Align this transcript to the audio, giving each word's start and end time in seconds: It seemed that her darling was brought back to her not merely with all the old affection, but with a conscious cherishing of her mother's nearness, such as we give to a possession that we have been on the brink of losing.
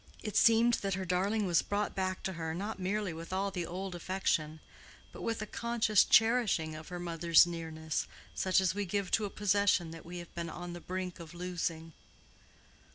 It 0.23 0.35
seemed 0.35 0.73
that 0.81 0.95
her 0.95 1.05
darling 1.05 1.45
was 1.45 1.61
brought 1.61 1.93
back 1.93 2.23
to 2.23 2.33
her 2.33 2.55
not 2.55 2.79
merely 2.79 3.13
with 3.13 3.31
all 3.31 3.51
the 3.51 3.67
old 3.67 3.93
affection, 3.93 4.59
but 5.11 5.21
with 5.21 5.43
a 5.43 5.45
conscious 5.45 6.03
cherishing 6.03 6.73
of 6.73 6.87
her 6.87 6.97
mother's 6.99 7.45
nearness, 7.45 8.07
such 8.33 8.59
as 8.59 8.73
we 8.73 8.83
give 8.85 9.11
to 9.11 9.25
a 9.25 9.29
possession 9.29 9.91
that 9.91 10.03
we 10.03 10.17
have 10.17 10.33
been 10.33 10.49
on 10.49 10.73
the 10.73 10.81
brink 10.81 11.19
of 11.19 11.35
losing. 11.35 11.93